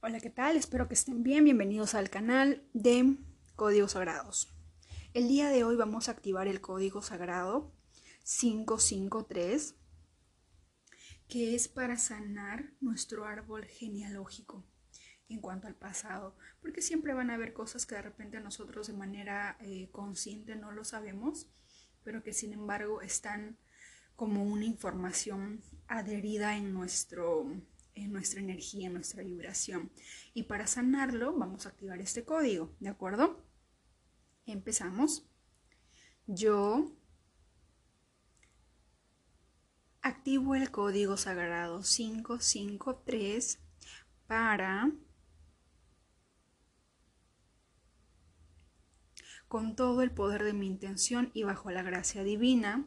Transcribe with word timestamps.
Hola, 0.00 0.20
¿qué 0.20 0.30
tal? 0.30 0.56
Espero 0.56 0.86
que 0.86 0.94
estén 0.94 1.24
bien. 1.24 1.42
Bienvenidos 1.42 1.96
al 1.96 2.08
canal 2.08 2.62
de 2.72 3.16
Códigos 3.56 3.92
Sagrados. 3.92 4.48
El 5.12 5.26
día 5.26 5.48
de 5.48 5.64
hoy 5.64 5.74
vamos 5.74 6.08
a 6.08 6.12
activar 6.12 6.46
el 6.46 6.60
código 6.60 7.02
sagrado 7.02 7.74
553, 8.22 9.74
que 11.26 11.56
es 11.56 11.66
para 11.66 11.96
sanar 11.96 12.74
nuestro 12.80 13.24
árbol 13.24 13.64
genealógico 13.64 14.64
en 15.28 15.40
cuanto 15.40 15.66
al 15.66 15.74
pasado, 15.74 16.36
porque 16.60 16.80
siempre 16.80 17.12
van 17.12 17.30
a 17.30 17.34
haber 17.34 17.52
cosas 17.52 17.84
que 17.84 17.96
de 17.96 18.02
repente 18.02 18.38
nosotros 18.38 18.86
de 18.86 18.92
manera 18.92 19.58
eh, 19.60 19.88
consciente 19.90 20.54
no 20.54 20.70
lo 20.70 20.84
sabemos, 20.84 21.50
pero 22.04 22.22
que 22.22 22.32
sin 22.32 22.52
embargo 22.52 23.02
están 23.02 23.58
como 24.14 24.44
una 24.44 24.64
información 24.64 25.60
adherida 25.88 26.56
en 26.56 26.72
nuestro 26.72 27.50
en 28.04 28.12
nuestra 28.12 28.40
energía, 28.40 28.86
en 28.86 28.94
nuestra 28.94 29.22
vibración. 29.22 29.90
Y 30.34 30.44
para 30.44 30.66
sanarlo 30.66 31.36
vamos 31.36 31.66
a 31.66 31.70
activar 31.70 32.00
este 32.00 32.24
código, 32.24 32.74
¿de 32.80 32.88
acuerdo? 32.88 33.44
Empezamos. 34.46 35.28
Yo 36.26 36.92
activo 40.02 40.54
el 40.54 40.70
código 40.70 41.16
sagrado 41.16 41.80
553 41.82 43.60
para 44.26 44.92
con 49.48 49.74
todo 49.76 50.02
el 50.02 50.10
poder 50.10 50.44
de 50.44 50.52
mi 50.52 50.66
intención 50.66 51.30
y 51.32 51.42
bajo 51.42 51.70
la 51.70 51.82
gracia 51.82 52.22
divina 52.22 52.86